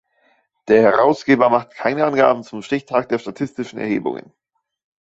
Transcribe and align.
Der 0.67 0.81
Herausgeber 0.81 1.51
macht 1.51 1.75
keine 1.75 2.05
Angaben 2.05 2.41
zum 2.41 2.63
Stichtag 2.63 3.07
der 3.09 3.19
statistischen 3.19 3.77
Erhebungen. 3.77 4.33